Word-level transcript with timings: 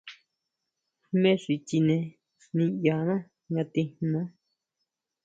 Jmé 1.09 1.31
xi 1.43 1.53
chineé 1.67 2.01
niʼyaná 2.55 3.15
nga 3.49 3.63
tijnaá. 3.73 4.27